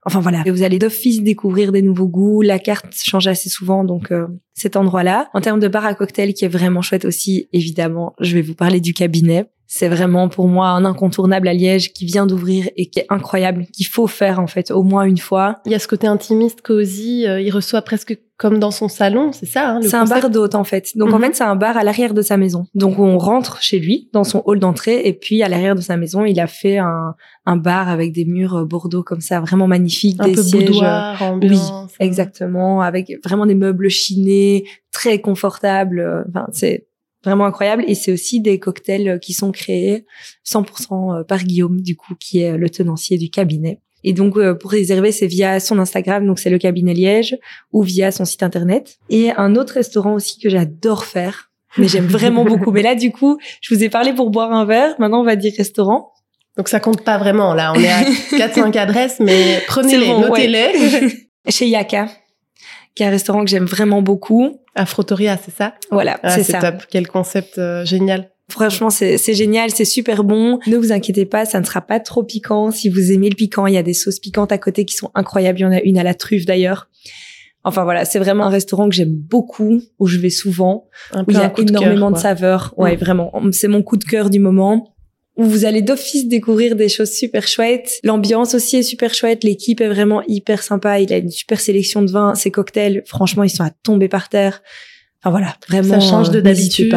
Enfin 0.05 0.21
voilà, 0.21 0.43
Et 0.45 0.51
vous 0.51 0.63
allez 0.65 0.79
d'office 0.79 1.23
découvrir 1.23 1.71
des 1.71 1.83
nouveaux 1.83 2.09
goûts. 2.09 2.43
La 2.43 2.59
carte 2.59 2.93
change 2.95 3.29
assez 3.29 3.49
souvent, 3.49 3.85
donc 3.85 4.11
euh, 4.11 4.27
cet 4.53 4.77
endroit-là. 4.77 5.29
En 5.33 5.41
termes 5.41 5.61
de 5.61 5.69
bar 5.69 5.85
à 5.85 5.95
cocktail 5.95 6.35
qui 6.35 6.45
est 6.45 6.49
vraiment 6.49 6.83
chouette 6.83 7.05
aussi, 7.05 7.49
évidemment, 7.53 8.15
je 8.21 8.35
vais 8.35 8.43
vous 8.43 8.55
parler 8.55 8.81
du 8.81 8.95
cabinet. 8.95 9.47
C'est 9.75 9.89
vraiment 9.89 10.29
pour 10.29 10.49
moi 10.49 10.69
un 10.69 10.85
incontournable 10.85 11.49
à 11.49 11.55
Liège 11.55 11.93
qui 11.93 12.05
vient 12.05 12.27
d'ouvrir 12.27 12.69
et 12.77 12.91
qui 12.91 12.99
est 12.99 13.07
incroyable, 13.09 13.67
qu'il 13.73 13.87
faut 13.87 14.07
faire 14.07 14.39
en 14.39 14.47
fait 14.47 14.71
au 14.71 14.83
moins 14.83 15.05
une 15.05 15.19
fois. 15.19 15.61
Il 15.65 15.73
y 15.73 15.75
a 15.75 15.79
ce 15.79 15.89
côté 15.89 16.07
intimiste, 16.07 16.61
cosy, 16.61 17.27
euh, 17.27 17.41
il 17.41 17.51
reçoit 17.51 17.81
presque 17.81 18.19
comme 18.43 18.59
dans 18.59 18.73
son 18.73 18.89
salon, 18.89 19.31
c'est 19.33 19.47
ça 19.47 19.71
hein, 19.71 19.81
C'est 19.83 19.95
un 19.95 20.05
bar 20.05 20.29
d'hôte 20.29 20.55
en 20.57 20.65
fait. 20.65 20.91
Donc 20.97 21.13
en 21.15 21.19
Mhm. 21.19 21.25
fait 21.27 21.35
c'est 21.37 21.45
un 21.45 21.57
bar 21.57 21.77
à 21.77 21.85
l'arrière 21.85 22.13
de 22.13 22.23
sa 22.23 22.37
maison. 22.37 22.67
Donc 22.75 22.99
on 22.99 23.17
rentre 23.17 23.63
chez 23.63 23.79
lui 23.79 24.11
dans 24.13 24.25
son 24.25 24.43
hall 24.47 24.59
d'entrée 24.59 25.01
et 25.07 25.13
puis 25.13 25.43
à 25.45 25.49
l'arrière 25.49 25.77
de 25.77 25.81
sa 25.81 25.97
maison 25.97 26.25
il 26.25 26.39
a 26.41 26.47
fait 26.49 26.79
un, 26.79 27.15
un 27.47 27.57
bar 27.57 27.89
avec 27.89 28.13
des 28.13 28.25
murs 28.25 28.57
euh, 28.57 28.65
bordeaux 28.65 29.05
comme 29.05 29.21
ça 29.21 29.41
vraiment 29.41 29.69
magnifiques, 29.69 30.17
un 30.21 30.25
des 30.27 30.33
peu 30.35 30.43
sièges. 30.43 30.65
euh, 30.65 30.73
boudoir, 30.73 31.23
ambiance. 31.23 31.93
Exactement, 32.01 32.81
avec 32.83 33.13
vraiment 33.25 33.47
des 33.47 33.55
meubles 33.55 33.89
chinés, 33.89 34.65
très 34.91 35.21
confortables. 35.21 36.01
euh, 36.01 36.23
Enfin, 36.29 36.47
c'est 36.53 36.89
vraiment 37.25 37.45
incroyable. 37.47 37.85
Et 37.87 37.95
c'est 37.95 38.13
aussi 38.13 38.41
des 38.41 38.59
cocktails 38.59 39.21
qui 39.21 39.33
sont 39.33 39.53
créés 39.53 40.05
100% 40.45 41.21
euh, 41.21 41.23
par 41.25 41.45
Guillaume, 41.45 41.81
du 41.81 41.95
coup, 41.97 42.15
qui 42.19 42.41
est 42.41 42.57
le 42.59 42.69
tenancier 42.69 43.17
du 43.19 43.31
cabinet. 43.31 43.81
Et 44.05 44.13
donc, 44.13 44.37
euh, 44.37 44.55
pour 44.55 44.71
réserver, 44.71 45.13
c'est 45.13 45.27
via 45.27 45.61
son 45.61 45.79
Instagram, 45.79 46.27
donc 46.27 46.39
c'est 46.39 46.51
le 46.51 46.59
cabinet 46.59 46.95
Liège, 46.95 47.37
ou 47.73 47.83
via 47.83 48.11
son 48.11 48.25
site 48.25 48.43
internet. 48.43 48.97
Et 49.11 49.31
un 49.33 49.55
autre 49.57 49.75
restaurant 49.75 50.15
aussi 50.15 50.39
que 50.41 50.49
j'adore 50.49 51.05
faire, 51.05 51.51
mais 51.79 51.89
j'aime 51.89 52.07
vraiment 52.07 52.45
beaucoup. 52.45 52.71
Mais 52.73 52.83
là, 52.83 52.95
du 52.95 53.13
coup, 53.13 53.39
je 53.61 53.75
vous 53.75 53.83
ai 53.85 53.89
parlé 53.89 54.13
pour 54.13 54.31
boire 54.31 54.53
un 54.53 54.65
verre. 54.65 54.95
Maintenant, 54.99 55.21
on 55.21 55.25
va 55.25 55.37
dire 55.37 55.53
restaurant. 55.57 56.11
Donc 56.59 56.69
ça 56.69 56.81
compte 56.81 57.03
pas 57.03 57.17
vraiment 57.17 57.55
là, 57.55 57.73
on 57.75 57.81
est 57.81 57.89
à 57.89 58.03
4-5 58.49 58.77
adresses, 58.77 59.21
mais 59.21 59.63
prenez-les, 59.67 60.07
bon, 60.07 60.21
notez-les. 60.21 61.29
Chez 61.49 61.67
Yaka, 61.67 62.09
qui 62.95 63.03
est 63.03 63.07
un 63.07 63.11
restaurant 63.11 63.43
que 63.43 63.49
j'aime 63.51 63.65
vraiment 63.65 64.03
beaucoup. 64.03 64.59
À 64.75 64.85
c'est 64.85 65.51
ça? 65.57 65.75
Voilà, 65.91 66.19
Ah, 66.23 66.31
c'est 66.31 66.43
C'est 66.45 66.53
ça. 66.53 66.73
top, 66.73 66.83
quel 66.91 67.07
concept 67.09 67.57
euh, 67.59 67.85
génial. 67.87 68.31
Franchement, 68.53 68.91
c'est 68.91 69.35
génial, 69.35 69.71
c'est 69.71 69.85
super 69.85 70.25
bon. 70.25 70.59
Ne 70.67 70.77
vous 70.77 70.93
inquiétez 70.93 71.25
pas, 71.27 71.45
ça 71.45 71.59
ne 71.61 71.65
sera 71.65 71.81
pas 71.81 72.01
trop 72.01 72.23
piquant. 72.23 72.71
Si 72.71 72.89
vous 72.89 73.11
aimez 73.13 73.31
le 73.31 73.35
piquant, 73.35 73.67
il 73.67 73.75
y 73.75 73.79
a 73.79 73.83
des 73.83 73.95
sauces 73.95 74.19
piquantes 74.19 74.53
à 74.53 74.59
côté 74.59 74.85
qui 74.85 74.95
sont 74.95 75.11
incroyables. 75.15 75.59
Il 75.59 75.63
y 75.63 75.67
en 75.67 75.73
a 75.73 75.81
une 75.81 75.99
à 75.99 76.03
la 76.03 76.15
truffe 76.15 76.45
d'ailleurs. 76.45 76.89
Enfin 77.65 77.85
voilà, 77.85 78.05
c'est 78.05 78.19
vraiment 78.19 78.45
un 78.45 78.51
restaurant 78.51 78.89
que 78.89 78.95
j'aime 78.95 79.15
beaucoup, 79.15 79.81
où 79.99 80.07
je 80.07 80.19
vais 80.19 80.31
souvent, 80.31 80.89
Un 81.13 81.23
où 81.23 81.27
il 81.29 81.37
y 81.37 81.41
a 81.41 81.49
de 81.49 81.63
énormément 81.63 82.11
de 82.11 82.19
saveurs. 82.19 82.75
Ouais, 82.77 82.97
Mm. 82.97 82.99
vraiment, 82.99 83.33
c'est 83.53 83.69
mon 83.69 83.83
coup 83.83 83.97
de 83.97 84.05
cœur 84.05 84.31
du 84.31 84.39
moment. 84.41 84.95
Où 85.37 85.45
vous 85.45 85.65
allez 85.65 85.81
d'office 85.81 86.29
découvrir 86.29 86.77
des 86.77 86.91
choses 86.91 87.11
super 87.11 87.47
chouettes. 87.49 88.01
L'ambiance 88.05 88.55
aussi 88.55 88.77
est 88.77 88.83
super 88.83 89.15
chouette. 89.15 89.45
L'équipe 89.45 89.81
est 89.81 89.89
vraiment 89.89 90.23
hyper 90.29 90.63
sympa. 90.63 91.01
Il 91.01 91.11
a 91.13 91.17
une 91.17 91.31
super 91.31 91.59
sélection 91.59 92.03
de 92.03 92.11
vins. 92.11 92.35
Ses 92.35 92.51
cocktails, 92.51 93.03
franchement, 93.07 93.43
ils 93.45 93.49
sont 93.51 93.65
à 93.65 93.71
tomber 93.71 94.09
par 94.09 94.29
terre. 94.29 94.61
Enfin 95.23 95.31
voilà, 95.31 95.55
vraiment. 95.69 96.01
Ça 96.01 96.01
change 96.01 96.31
de 96.31 96.39
euh, 96.39 96.43
d'habitude 96.43 96.93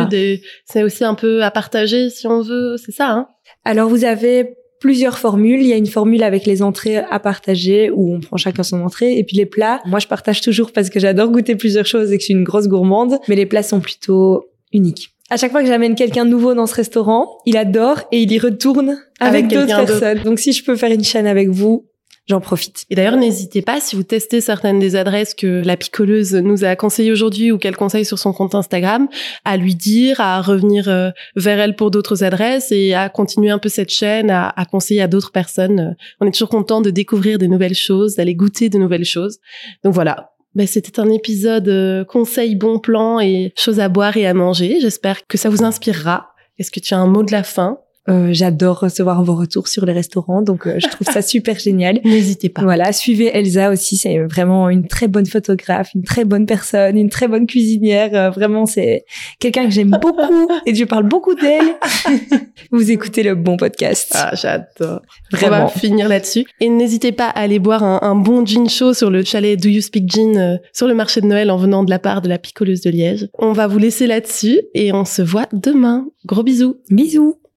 c'est 0.66 0.84
aussi 0.84 1.04
un 1.04 1.14
peu 1.14 1.44
à 1.44 1.52
partager 1.52 2.10
si 2.10 2.26
on 2.26 2.42
veut, 2.42 2.76
c'est 2.84 2.92
ça 2.92 3.12
hein 3.12 3.28
Alors 3.66 3.88
vous 3.88 4.04
avez 4.04 4.56
plusieurs 4.80 5.20
formules. 5.20 5.62
Il 5.62 5.68
y 5.68 5.74
a 5.74 5.78
une 5.78 5.86
formule 5.86 6.24
avec 6.24 6.46
les 6.46 6.64
entrées 6.64 6.98
à 6.98 7.20
partager 7.20 7.92
où 7.92 8.16
on 8.16 8.20
prend 8.20 8.38
chacun 8.38 8.64
son 8.64 8.82
entrée 8.82 9.18
et 9.18 9.24
puis 9.24 9.38
les 9.38 9.46
plats. 9.46 9.82
Moi 9.86 10.00
je 10.00 10.08
partage 10.08 10.42
toujours 10.42 10.72
parce 10.72 10.90
que 10.90 11.00
j'adore 11.00 11.30
goûter 11.30 11.56
plusieurs 11.56 11.86
choses 11.86 12.12
et 12.12 12.18
que 12.18 12.22
je 12.22 12.26
suis 12.26 12.34
une 12.34 12.44
grosse 12.44 12.68
gourmande, 12.68 13.20
mais 13.28 13.36
les 13.36 13.46
plats 13.46 13.64
sont 13.64 13.80
plutôt 13.80 14.46
uniques. 14.74 15.12
À 15.30 15.38
chaque 15.38 15.52
fois 15.52 15.62
que 15.62 15.68
j'amène 15.68 15.96
quelqu'un 15.96 16.26
de 16.26 16.30
nouveau 16.30 16.54
dans 16.54 16.68
ce 16.68 16.76
restaurant, 16.76 17.40
il 17.46 17.58
adore 17.58 18.02
et 18.12 18.22
il 18.22 18.32
y 18.32 18.38
retourne 18.38 18.98
avec, 19.20 19.46
Avec 19.46 19.48
d'autres 19.48 19.86
personnes. 19.86 20.24
Donc 20.24 20.40
si 20.40 20.52
je 20.52 20.64
peux 20.64 20.76
faire 20.76 20.92
une 20.92 21.04
chaîne 21.04 21.26
avec 21.26 21.50
vous, 21.50 21.88
j'en 22.28 22.42
profite. 22.42 22.86
Et 22.90 22.96
d'ailleurs, 22.96 23.18
n'hésitez 23.18 23.62
pas, 23.62 23.80
si 23.80 23.96
vous 23.96 24.04
testez 24.04 24.42
certaines 24.42 24.80
des 24.80 24.96
adresses 24.96 25.34
que 25.34 25.62
la 25.64 25.78
picoleuse 25.78 26.34
nous 26.34 26.64
a 26.64 26.76
conseillées 26.76 27.12
aujourd'hui 27.12 27.52
ou 27.52 27.58
qu'elle 27.58 27.76
conseille 27.76 28.06
sur 28.06 28.18
son 28.18 28.34
compte 28.34 28.56
Instagram, 28.56 29.08
à 29.44 29.58
lui 29.58 29.76
dire, 29.76 30.20
à 30.20 30.42
revenir 30.42 30.90
euh, 30.90 31.12
vers 31.36 31.60
elle 31.60 31.76
pour 31.76 31.92
d'autres 31.92 32.24
adresses 32.24 32.72
et 32.72 32.94
à 32.94 33.10
continuer 33.10 33.52
un 33.52 33.60
peu 33.60 33.70
cette 33.70 33.92
chaîne, 33.92 34.30
à, 34.32 34.54
conseiller 34.70 35.02
à 35.02 35.08
d'autres 35.08 35.32
personnes. 35.32 35.80
Euh, 35.80 35.94
On 36.20 36.28
est 36.28 36.32
toujours 36.32 36.50
content 36.50 36.82
de 36.82 36.90
découvrir 36.90 37.38
des 37.38 37.48
nouvelles 37.48 37.76
choses, 37.76 38.16
d'aller 38.16 38.36
goûter 38.36 38.70
de 38.70 38.78
nouvelles 38.78 39.06
choses. 39.06 39.38
Donc 39.84 39.94
voilà. 39.94 40.32
Ben, 40.56 40.66
c'était 40.66 41.02
un 41.02 41.10
épisode 41.10 41.68
euh, 41.68 42.06
conseil 42.06 42.56
bon 42.56 42.80
plan 42.80 43.20
et 43.20 43.54
choses 43.58 43.82
à 43.82 43.90
boire 43.90 44.16
et 44.16 44.26
à 44.26 44.34
manger. 44.34 44.80
J'espère 44.80 45.28
que 45.28 45.38
ça 45.38 45.50
vous 45.50 45.64
inspirera. 45.64 46.30
Est-ce 46.58 46.72
que 46.72 46.80
tu 46.80 46.94
as 46.94 46.98
un 46.98 47.08
mot 47.08 47.24
de 47.24 47.34
la 47.34 47.44
fin? 47.44 47.80
Euh, 48.08 48.30
J'adore 48.32 48.80
recevoir 48.80 49.24
vos 49.24 49.36
retours 49.36 49.68
sur 49.68 49.86
les 49.86 49.94
restaurants, 49.94 50.42
donc 50.42 50.68
euh, 50.68 50.78
je 50.80 50.88
trouve 50.88 51.08
ça 51.08 51.22
super 51.24 51.58
génial. 51.58 52.00
N'hésitez 52.06 52.50
pas. 52.50 52.62
Voilà, 52.62 52.94
suivez 52.94 53.36
Elsa 53.36 53.72
aussi, 53.72 53.98
c'est 53.98 54.20
vraiment 54.20 54.70
une 54.70 54.88
très 54.88 55.08
bonne 55.08 55.26
photographe, 55.26 55.90
une 55.96 56.04
très 56.04 56.24
bonne 56.26 56.46
personne, 56.46 56.98
une 56.98 57.10
très 57.10 57.28
bonne 57.28 57.48
cuisinière. 57.48 58.10
Euh, 58.14 58.30
vraiment, 58.30 58.66
c'est 58.66 59.06
quelqu'un 59.40 59.66
que 59.66 59.72
j'aime 59.72 59.92
beaucoup 60.02 60.48
et 60.66 60.76
je 60.76 60.84
parle 60.84 61.08
beaucoup 61.08 61.34
d'elle. 61.36 61.76
Vous 62.72 62.92
écoutez 62.92 63.24
le 63.24 63.36
bon 63.36 63.58
podcast. 63.58 64.12
Ah, 64.14 64.32
j'adore. 64.34 65.02
On 65.34 65.38
vraiment. 65.38 65.66
va 65.66 65.68
finir 65.68 66.08
là-dessus. 66.08 66.46
Et 66.60 66.70
n'hésitez 66.70 67.12
pas 67.12 67.28
à 67.28 67.42
aller 67.42 67.60
boire 67.60 67.84
un, 67.84 68.00
un 68.02 68.16
bon 68.16 68.46
gin 68.46 68.70
chaud 68.70 68.94
sur 68.94 69.10
le 69.10 69.24
chalet 69.24 69.60
Do 69.60 69.70
You 69.70 69.82
Speak 69.82 70.10
Gin 70.10 70.38
euh, 70.38 70.58
sur 70.74 70.88
le 70.88 70.94
marché 70.94 71.22
de 71.22 71.26
Noël 71.28 71.52
en 71.52 71.58
venant 71.58 71.84
de 71.84 71.90
la 71.90 72.00
part 72.00 72.22
de 72.22 72.30
la 72.30 72.38
picoleuse 72.38 72.82
de 72.82 72.90
Liège. 72.90 73.28
On 73.38 73.52
va 73.52 73.68
vous 73.68 73.80
laisser 73.80 74.08
là-dessus 74.08 74.62
et 74.74 74.94
on 74.94 75.06
se 75.06 75.22
voit 75.22 75.48
demain. 75.54 76.08
Gros 76.26 76.44
bisous. 76.44 76.78
Bisous. 76.90 77.36